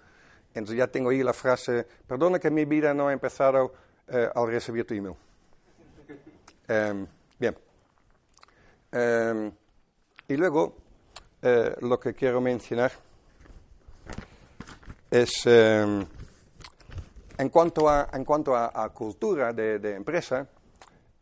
[0.55, 3.73] Entonces ya tengo ahí la frase, perdona que mi vida no ha empezado
[4.09, 5.17] eh, al recibir tu email.
[6.69, 7.07] Em,
[7.39, 7.57] bien.
[8.93, 9.53] Em,
[10.29, 10.77] y luego,
[11.41, 12.93] eh, lo que quiero mencionar
[15.11, 16.07] es, em,
[17.39, 20.47] en cuanto a, en cuanto a, a cultura de, de empresa,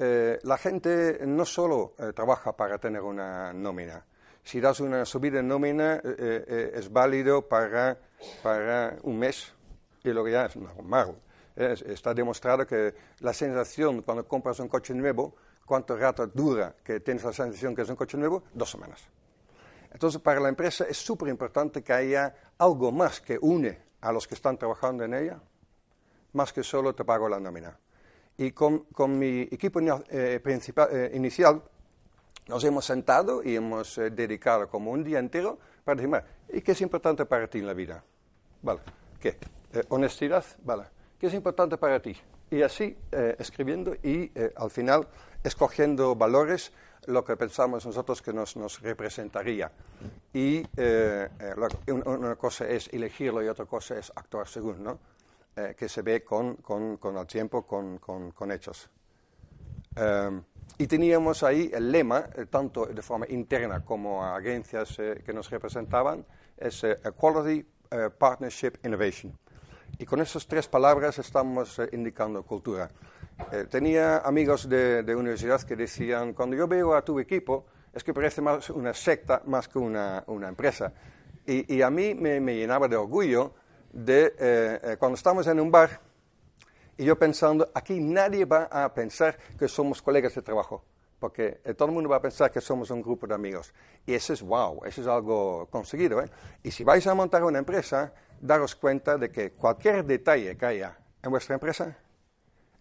[0.03, 4.03] eh, la gente no solo eh, trabaja para tener una nómina,
[4.43, 7.99] si das una subida en nómina, eh, es válido para,
[8.43, 9.53] para un mes
[10.03, 11.15] y luego ya es normal.
[11.55, 15.35] Es- está demostrado que la sensación cuando compras un coche nuevo,
[15.67, 19.03] cuánto rato dura que tienes la sensación que es un coche nuevo, dos semanas.
[19.93, 24.27] Entonces, para la empresa es súper importante que haya algo más que une a los
[24.27, 25.39] que están trabajando en ella,
[26.33, 27.77] más que solo te pago la nómina.
[28.41, 31.61] Y con, con mi equipo eh, principal- eh, inicial
[32.49, 36.63] nos hemos sentado y hemos eh, dedicado como un día entero para decir, "Mira, ¿y
[36.63, 38.03] qué es importante para ti en la vida?
[38.63, 38.81] Vale,
[39.21, 39.37] ¿qué?
[39.75, 40.85] Eh, honestidad, vale.
[41.19, 42.17] ¿Qué es importante para ti?
[42.51, 45.07] Y así, eh, escribiendo y eh, al final
[45.45, 46.73] escogiendo valores,
[47.09, 49.71] lo que pensamos nosotros que nos, nos representaría.
[50.33, 50.63] Y
[51.87, 54.99] una cosa es elegirlo y otra cosa es actuar según, ¿no?
[55.57, 58.89] Eh, que se ve con, con, con el tiempo, con, con, hechos.
[59.97, 60.41] Eh,
[60.79, 65.33] y teníamos ahí el lema, eh, tanto de forma interna como a agencias eh, que
[65.33, 66.25] nos representaban,
[66.57, 69.37] es eh, Equality, eh, Partnership, Innovation.
[69.99, 72.89] Y con esas tres palabras estamos eh, indicando cultura.
[73.71, 78.13] Tenía amigos de, de universidad que decían, cuando yo veo a tu equipo, es que
[78.13, 80.93] parece más una secta más que una, una empresa.
[81.47, 83.55] Y, y a mí me, me llenaba de orgullo
[83.93, 86.01] de, eh, eh, cuando estamos en un bar,
[86.97, 90.85] y yo pensando, aquí nadie va a pensar que somos colegas de trabajo,
[91.19, 93.73] porque eh, todo el mundo va a pensar que somos un grupo de amigos.
[94.05, 96.21] Y eso es wow, eso es algo conseguido.
[96.21, 96.31] ¿eh?
[96.63, 100.99] Y si vais a montar una empresa, daros cuenta de que cualquier detalle que haya
[101.23, 101.97] en vuestra empresa,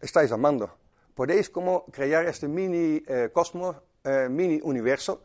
[0.02, 0.70] estáis amando.
[1.16, 5.24] Podéis como crear este mini eh, cosmos, eh, mini universo,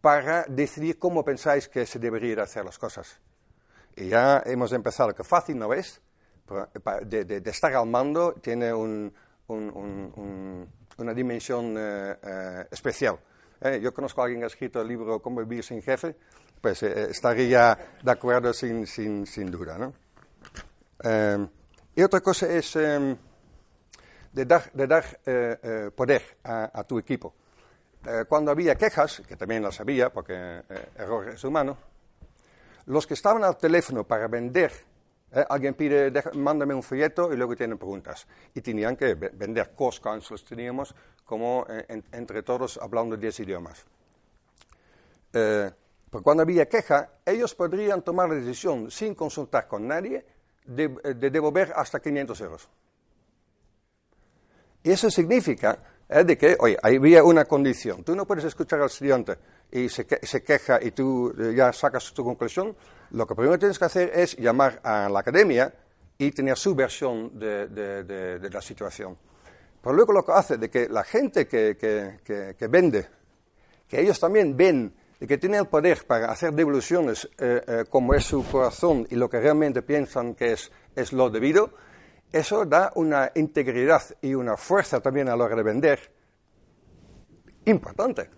[0.00, 3.20] para decidir cómo pensáis que se deberían hacer las cosas.
[3.96, 6.00] Y ya hemos empezado, que fácil no es,
[6.82, 9.12] pa- de, de- de estar al mando tiene un-
[9.48, 13.18] un- un- un- una dimensión eh, eh, especial.
[13.60, 16.16] Eh, yo conozco a alguien que ha escrito el libro Cómo vivir sin jefe,
[16.60, 19.78] pues eh, estaría de acuerdo sin, sin, sin duda.
[19.78, 19.92] ¿no?
[21.02, 21.46] Eh,
[21.96, 23.16] y otra cosa es eh,
[24.32, 27.34] de dar, de dar eh, eh, poder a, a tu equipo.
[28.28, 31.78] Cuando había quejas, que también las había, porque eh, error es humano,
[32.86, 34.72] los que estaban al teléfono para vender,
[35.32, 38.26] eh, alguien pide, deja- mándame un folleto y luego tienen preguntas.
[38.54, 40.94] Y tenían que ve- vender cost councils, teníamos
[41.24, 43.84] como eh, en- entre todos hablando 10 idiomas.
[45.32, 45.70] Eh,
[46.10, 50.24] pero cuando había queja, ellos podrían tomar la decisión sin consultar con nadie
[50.64, 52.68] de, de devolver hasta 500 euros.
[54.82, 58.04] Y eso significa eh, de que, oye, había una condición.
[58.04, 59.36] Tú no puedes escuchar al estudiante
[59.70, 62.76] y se, que- se queja y tú eh, ya sacas tu conclusión.
[63.10, 65.72] Lo que primero tienes que hacer es llamar a la academia
[66.18, 69.16] y tener su versión de, de- de- de la situación.
[69.82, 73.06] Pero luego lo que hace de que la gente que, que- que- vende,
[73.88, 78.14] que ellos también ven y que tienen el poder para hacer devoluciones eh, eh, como
[78.14, 81.70] es su corazón y lo que realmente piensan que es, es lo debido,
[82.32, 86.10] eso da una integridad y una fuerza también a la hora de vender
[87.66, 88.28] importante.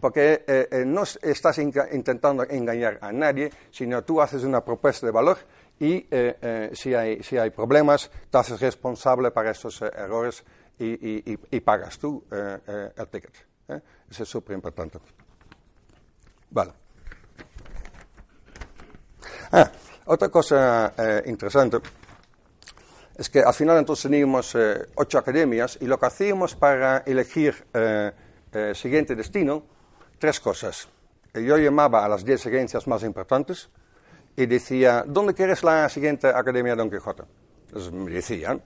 [0.00, 5.06] Porque eh, eh, no es- estás intentando engañar a nadie, sino tú haces una propuesta
[5.06, 5.38] de valor
[5.78, 10.42] y eh, eh, si, hay, si hay problemas, te haces responsable para esos eh, errores
[10.78, 13.32] y, y- y- y pagas tú eh, el ticket.
[14.10, 14.98] Eso es súper importante.
[16.50, 16.72] Vale.
[19.52, 19.70] Ah,
[20.06, 20.92] otra cosa
[21.26, 21.78] interesante
[23.16, 24.56] es que al final entonces teníamos
[24.94, 28.12] ocho academias y lo que hacíamos para elegir eh,
[28.74, 29.62] siguiente destino,
[30.20, 30.88] tres cosas.
[31.34, 33.70] Eh, Yo llamaba a las diez agencias más importantes
[34.36, 37.24] y decía, ¿dónde quieres la siguiente academia Don Quijote?
[37.66, 38.62] Entonces me decían.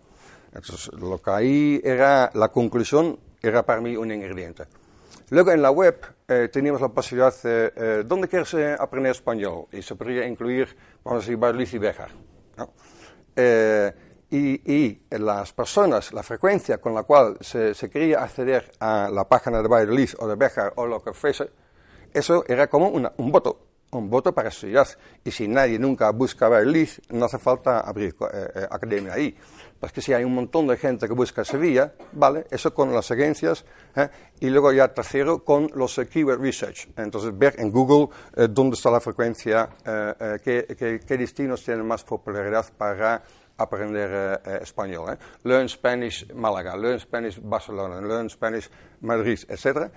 [0.52, 4.64] Entonces lo que ahí era, la conclusión era para mí un ingrediente.
[5.30, 9.66] Luego en la web eh, teníamos la posibilidad de, eh, ¿dónde quieres eh, aprender español?
[9.72, 12.10] Y se podría incluir, vamos a decir, Barliz y Béjar.
[12.56, 12.72] ¿no?
[14.30, 19.28] Y, y las personas, la frecuencia con la cual se, se quería acceder a la
[19.28, 21.50] página de Valladolid o de Béjar o lo que fuese,
[22.12, 24.86] eso era como una- un voto, un voto para estudiar.
[25.22, 29.36] Y si nadie nunca busca Valladolid, no hace falta abrir eh, eh, academia ahí.
[29.78, 33.10] Pues que si hay un montón de gente que busca Sevilla, vale, eso con las
[33.10, 34.08] agencias, ¿eh?
[34.40, 36.88] y luego ya tercero con los eh, keyword research.
[36.96, 41.86] Entonces ver en Google eh, dónde está la frecuencia, eh, qué, qué- qué destinos tienen
[41.86, 43.22] más popularidad para
[43.56, 45.12] aprender eh, eh, español.
[45.12, 45.18] ¿eh?
[45.44, 49.90] Learn Spanish Málaga, Learn Spanish Barcelona, Learn Spanish Madrid, etc.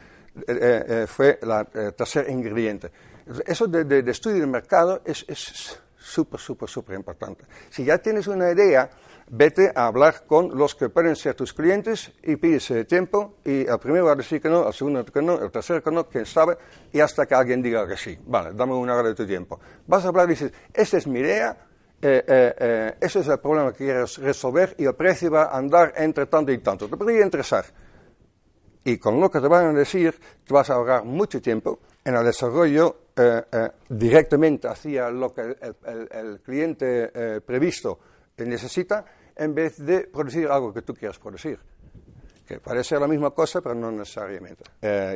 [1.08, 2.92] Fue el tercer ingrediente.
[3.46, 7.46] Eso de, de- de estudio de mercado es, es súper, súper, súper importante.
[7.70, 8.90] Si ya tienes una idea,
[9.30, 13.80] vete a hablar con los que pueden ser tus clientes y pides tiempo y el
[13.80, 16.26] primero va a decir que no, el segundo que no, el tercero que no, quién
[16.26, 16.58] sabe,
[16.94, 18.18] y hasta que alguien diga que sí.
[18.26, 19.60] Vale, dame una hora de tu tiempo.
[19.88, 21.58] Vas a hablar y dices, esta es mi idea,
[22.00, 25.58] eh, eh, eh, ese es el problema que quieres resolver y el precio va a
[25.58, 26.88] andar entre tanto y tanto.
[26.88, 27.66] Te podría interesar.
[28.84, 32.16] Y con lo que te van a decir, te vas a ahorrar mucho tiempo en
[32.16, 33.08] el desarrollo
[33.90, 38.00] directamente hacia lo que el, cliente previsto
[38.38, 39.04] necesita,
[39.36, 41.60] en vez de producir algo que tú quieras producir.
[42.48, 44.64] Que parece la misma cosa, pero no necesariamente.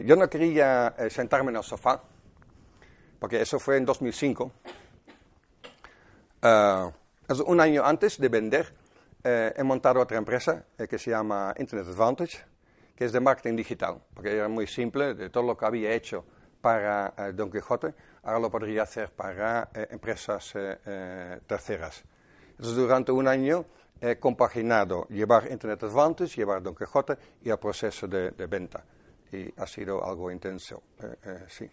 [0.04, 2.02] yo no quería sentarme en el sofá,
[3.20, 4.52] porque eso fue en 2005
[6.44, 6.92] Uh,
[7.46, 8.66] un año antes de vender,
[9.24, 12.40] uh, he montado otra empresa uh, que se llama Internet Advantage,
[12.96, 16.26] que es de marketing digital, porque era muy simple, de todo lo que había hecho
[16.60, 20.54] para Don Quijote, ahora lo podría hacer para empresas
[21.48, 22.04] terceras.
[22.52, 23.66] Entonces, durante un año
[24.00, 28.84] he compaginado llevar Internet Advantage, llevar Don Quijote y el proceso de, venta.
[29.32, 30.84] Y ha sido algo intenso,
[31.48, 31.68] sí.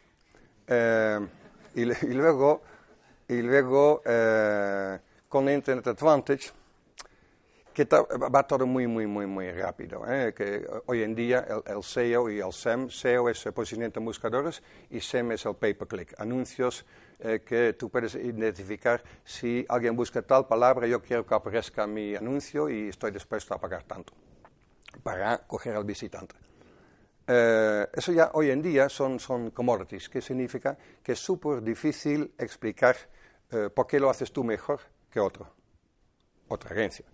[1.75, 2.63] Y luego
[3.29, 6.51] y luego eh, con Internet Advantage,
[7.75, 10.03] que va todo muy, muy, muy, muy rápido.
[10.09, 10.33] ¿eh?
[10.35, 14.63] Que hoy en día el, SEO y el SEM, SEO es el posicionamiento en buscadores
[14.91, 16.85] y SEM es el pay-per-click, anuncios
[17.21, 22.17] eh, que tú puedes identificar si alguien busca tal palabra, yo quiero que aparezca mi
[22.17, 24.13] anuncio y estoy dispuesto a pagar tanto
[25.03, 26.35] para coger al visitante.
[27.29, 32.97] eso ya hoy en día son, son commodities, que significa que es súper difícil explicar
[33.51, 34.81] eh, ¿por qué lo haces tú mejor
[35.11, 35.49] que otro?
[36.49, 37.05] Otra agencia.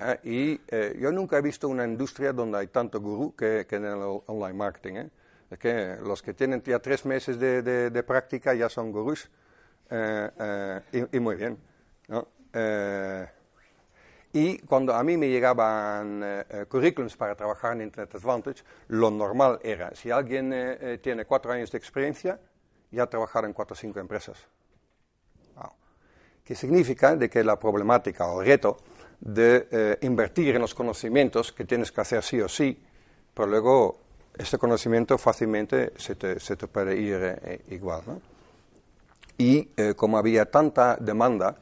[0.00, 0.20] ¿eh?
[0.24, 4.22] y eh, yo nunca he visto una industria donde hay tanto gurú que, en el
[4.26, 5.08] online marketing.
[5.50, 9.28] Es que los que tienen ya tres meses de, práctica ya son gurús.
[9.90, 11.58] Y, muy bien.
[14.32, 16.24] y cuando a mí me llegaban
[16.68, 20.54] currículums para trabajar en Internet Advantage, lo normal era, si alguien
[21.02, 22.38] tiene cuatro años de experiencia,
[22.92, 24.46] ya trabajar en cuatro o cinco empresas
[26.44, 28.78] que significa de que la problemática o el reto
[29.20, 32.82] de eh, invertir en los conocimientos que tienes que hacer sí o sí,
[33.34, 33.98] pero luego
[34.36, 38.02] este conocimiento fácilmente se te, se te puede ir eh, igual.
[38.06, 38.20] ¿no?
[39.36, 41.56] Y eh, como había tanta demanda,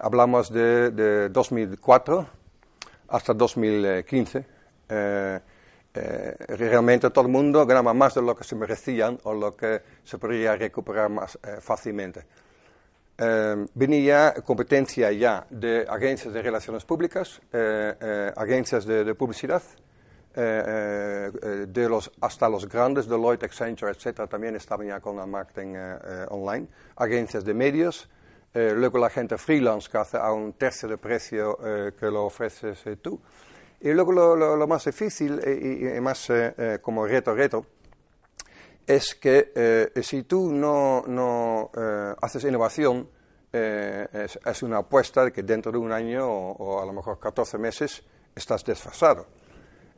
[0.00, 2.26] hablamos de, de, 2004
[3.08, 4.46] hasta 2015,
[6.48, 10.16] realmente todo el mundo ganaba más de lo que se merecían o lo que se
[10.16, 12.24] podría recuperar más fácilmente.
[13.18, 19.62] Eh, venía competencia ya de agencias de relaciones públicas, eh, eh, agencias de, publicidad,
[20.34, 25.74] de los, hasta los grandes, Deloitte, Accenture, etcétera, también estaban ya con el marketing
[26.28, 28.06] online, agencias de medios,
[28.52, 31.58] luego la gente freelance que hace a un tercio de precio
[31.98, 33.18] que lo ofreces tú.
[33.80, 36.30] Y luego lo, más difícil y, más
[36.82, 37.64] como reto, reto,
[38.86, 41.70] es que si tú no, no
[42.20, 43.08] haces innovación,
[43.58, 47.56] eh, es, una apuesta de que dentro de un año o, a lo mejor 14
[47.56, 48.02] meses
[48.34, 49.26] estás desfasado.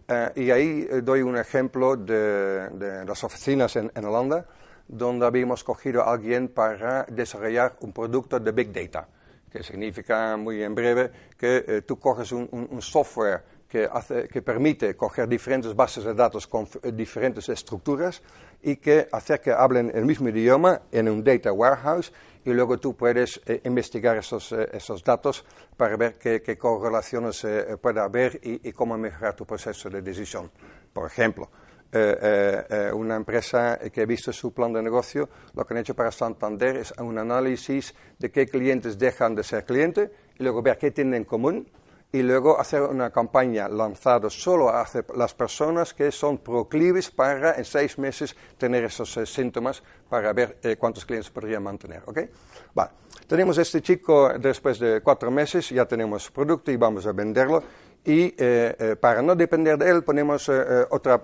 [0.07, 4.46] Eh, y ahí eh, doy un ejemplo de, las oficinas en, Holanda,
[4.87, 9.09] donde habíamos cogido a alguien para desarrollar un producto de Big Data,
[9.51, 15.28] que significa muy en breve que tú coges un, software que, hace, que permite coger
[15.28, 18.22] diferentes bases de datos con diferentes estructuras
[18.62, 22.12] y que hace que hablen el mismo idioma en un data warehouse
[22.44, 25.44] y luego tú puedes eh, investigar esos, eh, esos, datos
[25.76, 30.50] para ver qué, qué correlaciones eh, puede haber y, cómo mejorar tu proceso de decisión.
[30.92, 31.50] Por ejemplo,
[31.90, 36.76] una empresa que ha visto su plan de negocio, lo que han hecho para Santander
[36.76, 41.14] es un análisis de qué clientes dejan de ser clientes y luego ver qué tienen
[41.14, 41.66] en común
[42.11, 47.64] y luego hacer una campaña lanzada solo a las personas que son proclives para en
[47.64, 52.03] seis meses tener esos eh, síntomas para ver eh, cuántos clientes podrían mantener.
[52.07, 52.31] ¿okay?
[52.75, 52.90] Vale.
[53.27, 57.62] Tenemos este chico después de cuatro meses, ya tenemos producto y vamos a venderlo.
[58.03, 60.49] Y eh, para no depender de él ponemos
[60.88, 61.23] otra,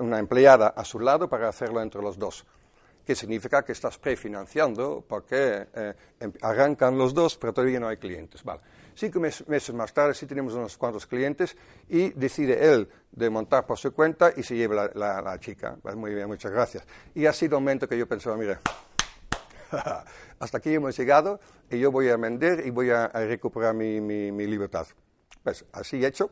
[0.00, 2.44] una empleada a su lado para hacerlo entre los dos
[3.06, 5.68] que significa que estás prefinanciando porque
[6.18, 8.42] em, arrancan los dos, pero todavía no hay clientes.
[8.42, 8.60] Vale.
[8.96, 11.54] Cinco meses más tarde sí tenemos unos cuantos clientes
[11.86, 15.76] y decide él de montar por su cuenta y se lleva la, chica.
[15.82, 16.82] Pues muy bien, muchas gracias.
[17.14, 18.56] Y ha sido un momento que yo pensaba, mire,
[20.38, 21.38] hasta aquí hemos llegado
[21.70, 24.86] y yo voy a vender y voy a, recuperar mi, mi, libertad.
[25.42, 26.30] Pues así hecho.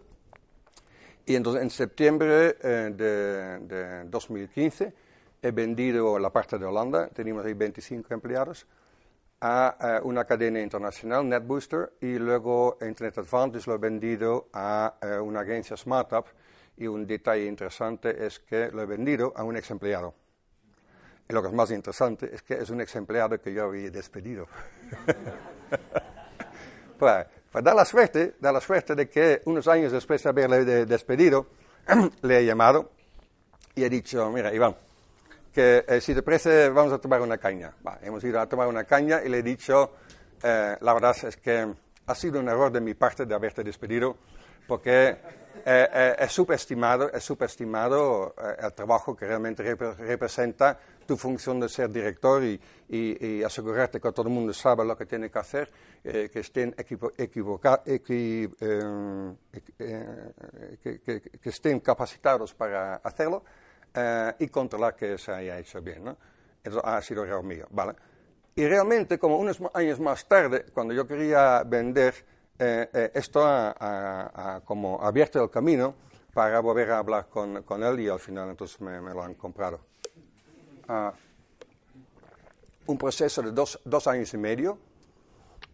[1.26, 4.94] Y entonces en septiembre eh, de, de 2015
[5.42, 8.66] he vendido la parte de Holanda, teníamos ahí 25 empleados
[9.40, 15.18] a, eh, una cadena internacional, NetBooster, y luego Internet Advantage lo he vendido a eh,
[15.18, 16.26] una agencia SmartUp.
[16.76, 20.14] Y un detalle interesante es que lo he vendido a un ex empleado.
[21.28, 23.90] Y lo que es más interesante es que es un ex empleado que yo había
[23.90, 24.46] despedido.
[26.98, 30.64] pues, pues da la suerte, da la suerte de que unos años después de haberle
[30.64, 31.46] de- despedido,
[32.22, 32.90] le he llamado
[33.74, 34.74] y he dicho, mira, Iván,
[35.54, 37.72] que eh, si te parece vamos a tomar una caña.
[37.86, 39.92] Va, hemos ido a tomar una caña y le he dicho,
[40.42, 41.72] eh, la verdad es que
[42.06, 44.16] ha sido un error de mi parte de haberte despedido,
[44.66, 45.18] porque eh,
[45.64, 50.76] eh, he subestimado, he subestimado eh, el trabajo que realmente repre- representa
[51.06, 54.96] tu función de ser director y, y- y asegurarte que todo el mundo sabe lo
[54.96, 55.70] que tiene que hacer,
[56.02, 59.34] eh, que estén equivoca- equi- eh,
[59.78, 63.44] eh, que- que- que estén capacitados para hacerlo
[63.94, 66.04] eh, y controlar que se haya hecho bien.
[66.04, 66.16] ¿no?
[66.62, 67.66] Eso ha sido error mío.
[67.70, 67.94] ¿vale?
[68.56, 72.14] Y realmente, como unos años más tarde, cuando yo quería vender,
[72.58, 75.94] eh, eh, esto ha, ha- ha como abierto el camino
[76.32, 79.34] para volver a hablar con, con él y al final entonces me, me lo han
[79.34, 79.80] comprado.
[80.88, 81.12] Ah,
[82.86, 84.78] un proceso de dos, dos años y medio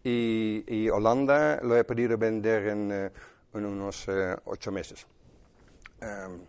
[0.03, 3.11] y, y Holanda lo he pedido vender en, eh,
[3.53, 5.05] en unos eh, ocho meses.
[5.99, 6.41] Em,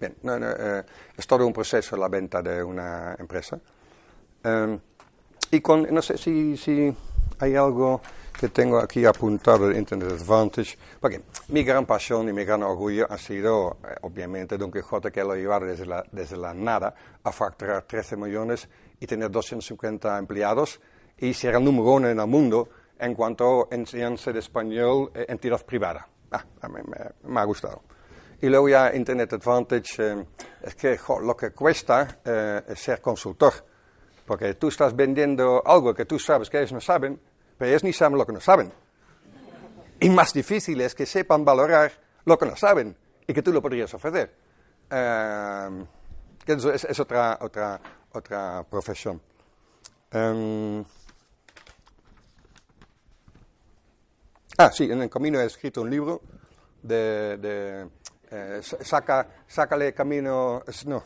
[0.00, 0.84] Bien, no, no, eh,
[1.16, 3.58] es todo un proceso la venta de una empresa.
[4.44, 4.78] Em,
[5.50, 6.94] y con, no sé si, si
[7.40, 8.00] hay algo
[8.38, 13.06] que tengo aquí apuntado de Internet Advantage, porque mi gran pasión y mi gran orgullo
[13.10, 16.94] ha sido, eh, obviamente, Don Quijote que lo ha llevado desde la, desde la nada
[17.24, 18.68] a facturar 13 millones
[19.00, 20.80] y tener 250 empleados
[21.18, 22.68] y ser el número uno en el mundo
[23.00, 26.06] en cuanto a enseñanza de español eh, entidad privada.
[26.30, 27.82] Ah, a mí me, me ha gustado.
[28.40, 30.26] Y luego ya Internet Advantage, eh,
[30.62, 33.52] es que lo que cuesta eh, es ser consultor.
[34.26, 37.20] Porque tú estás vendiendo algo que tú sabes que ellos no saben,
[37.56, 38.72] pero ellos ni saben lo que no saben.
[40.00, 41.90] Y más difícil es que sepan valorar
[42.24, 44.32] lo que no saben y que tú lo podrías ofrecer.
[44.90, 45.84] Eh,
[46.46, 47.80] eso es, otra, otra,
[48.12, 49.20] otra profesión.
[50.10, 50.82] Em,
[54.56, 56.22] ah, sí, en el camino he escrito un libro
[56.82, 57.86] de,
[58.30, 61.04] eh, sa- saca, sácale camino, no,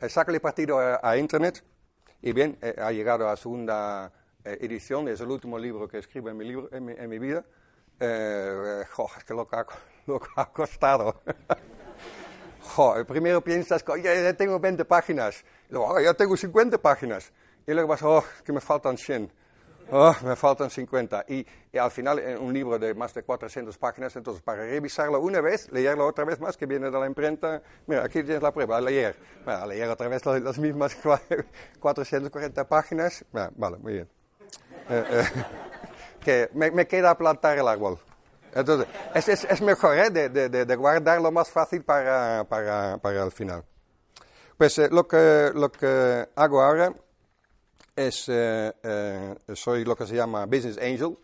[0.00, 1.62] eh, sácale partido a, Internet.
[2.22, 4.12] Y bien, eh, ha llegado a segunda
[4.44, 7.44] eh, edición, es el último libro que escribo en mi, libro, en mi, vida.
[7.98, 9.66] Jo, es que lo que ha,
[10.06, 11.22] lo que ha costado.
[13.08, 17.32] Primero piensas "Oye, ya tengo 20 páginas, luego "Oh, ya tengo 50 páginas,
[17.66, 19.30] y luego vas, oh, que me faltan 100,
[19.90, 21.24] oh, me faltan 50.
[21.28, 21.46] Y,
[21.78, 25.70] al final, en un libro de más de 400 páginas, entonces para revisarlo una vez,
[25.72, 28.80] leerlo otra vez más, que viene de la imprenta, mira, aquí tienes la prueba, a
[28.80, 29.16] leer.
[29.46, 31.20] A leer otra vez las, las mismas cua-
[31.78, 34.08] 440 páginas, vale, muy bien.
[34.88, 35.24] Eh, eh,
[36.20, 37.98] que me, queda plantar el árbol.
[38.52, 40.10] Entonces, es, es, es mejor ¿eh?
[40.10, 43.64] de, de, de, guardarlo más fácil para, para, para el final.
[44.58, 46.92] Pues eh, lo, que, lo que hago ahora
[47.96, 51.16] es, eh, eh, soy lo que se llama Business Angel.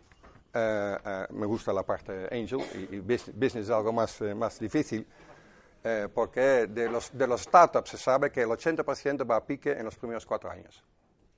[0.53, 2.59] Eh, eh, me gusta la parte Angel
[2.89, 5.05] y, y bus- Business es algo más, eh, más difícil.
[6.13, 9.85] porque de los, de los startups se sabe que el 80% va a pique en
[9.85, 10.83] los primeros cuatro años.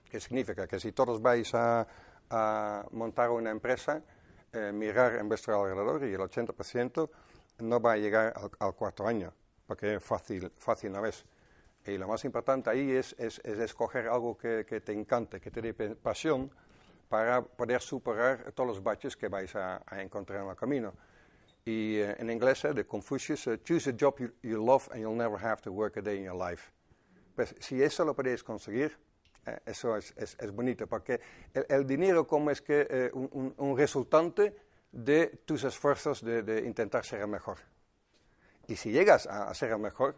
[0.09, 0.65] ¿Qué significa?
[0.67, 1.85] Que si todos vais a,
[2.31, 4.01] a montar una empresa,
[4.51, 7.09] eh, mirar en vuestro alrededor y el 80%
[7.59, 9.31] no va a llegar al, al cuarto año,
[9.67, 11.23] porque fácil, fácil no es.
[11.85, 15.49] Y lo más importante ahí es, es, es escoger algo que, que te encante, que
[15.49, 16.51] te dé pasión
[17.07, 20.93] para poder superar todos los baches que vais a, a encontrar en el camino.
[21.65, 25.01] Y eh, en inglés, eh, de Confucius, eh, choose a job you, you love and
[25.01, 26.71] you'll never have to work a day in your life.
[27.35, 28.97] Pues si eso lo podéis conseguir,
[29.45, 31.19] eh, eso es, es, es bonito, porque
[31.53, 34.55] el, el dinero como es que eh, un, un- un resultante
[34.91, 37.57] de tus esfuerzos de, de intentar ser el mejor.
[38.67, 40.15] Y si llegas a, a ser el mejor,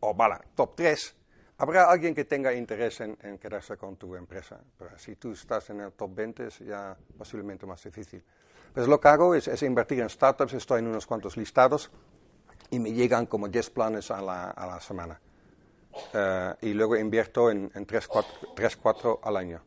[0.00, 1.16] o vale, top 3,
[1.58, 4.60] habrá alguien que tenga interés en, en quedarse con tu empresa.
[4.78, 8.22] Pero si tú estás en el top 20 es ya posiblemente más difícil.
[8.72, 11.90] Pues lo que hago es, es invertir en startups, estoy en unos cuantos listados
[12.70, 15.20] y me llegan como 10 planes a la, a la semana.
[16.12, 18.08] Eh, y luego invierto en, en 3,
[18.76, 19.62] 4, al año.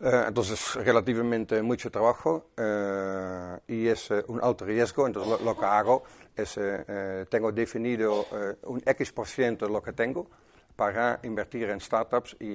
[0.00, 5.06] Eh, entonces, relativamente mucho trabajo eh, y es eh, un alto riesgo.
[5.06, 6.04] Entonces, lo, lo que hago
[6.36, 10.28] es, eh, eh, tengo definido eh, un X por ciento de lo que tengo
[10.76, 12.54] para invertir en startups y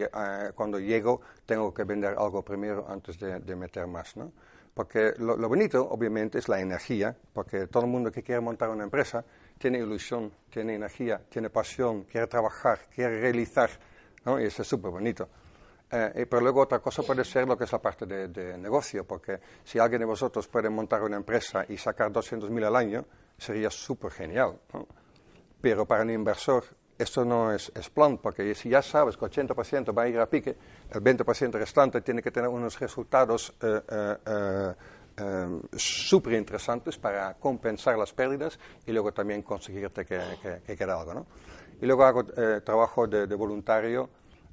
[0.56, 4.32] cuando llego tengo que vender algo primero antes de, de meter más, ¿no?
[4.74, 8.70] Porque lo, lo bonito, obviamente, es la energía, porque todo el mundo que quiere montar
[8.70, 9.26] una empresa
[9.58, 13.70] tiene ilusión, tiene energía, tiene pasión, quiere trabajar, quiere realizar,
[14.24, 14.40] ¿no?
[14.40, 15.28] Y eso es súper bonito.
[15.96, 19.06] Eh, pero luego otra cosa puede ser lo que es la parte de, de negocio,
[19.06, 23.06] porque si alguien de vosotros puede montar una empresa y sacar 200.000 al año,
[23.38, 24.60] sería súper genial.
[24.74, 24.88] ¿no?
[25.62, 26.64] Pero para un inversor
[26.98, 30.30] esto no es, es, plan, porque si ya sabes que 80% va a ir a
[30.30, 30.56] pique,
[30.92, 34.74] el 20% restante tiene que tener unos resultados eh, eh, eh,
[35.18, 40.92] eh súper interesantes para compensar las pérdidas y luego también conseguirte que, que, que quede
[40.92, 41.14] algo.
[41.14, 41.26] ¿no?
[41.82, 44.10] Y luego hago eh, trabajo de, de voluntario,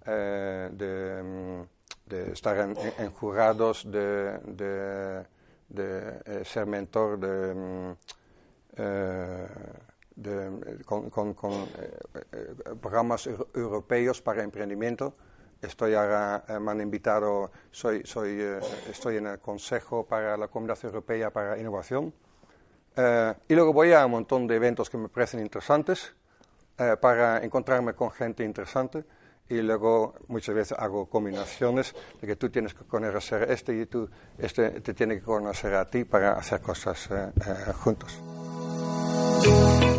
[0.07, 1.67] eh, de,
[2.07, 5.25] de, estar en, en jurados, de,
[5.69, 7.97] de ser mentor de
[10.21, 11.99] de, con, con, con eh,
[12.33, 15.15] eh, programas europeos para emprendimiento.
[15.61, 20.49] Estoy ahora, eh, me han invitado, soy, soy, eh, estoy en el Consejo para la
[20.49, 22.13] Comunidad Europea para Innovación.
[22.97, 26.15] Eh, y luego voy a un montón de eventos que me parecen interesantes
[26.79, 29.05] eh, para encontrarme con gente interesante.
[29.51, 34.09] Y luego muchas veces hago combinaciones de que tú tienes que conocer este y tú
[34.39, 37.09] este te tiene que conocer a ti para hacer cosas
[37.83, 38.19] juntos.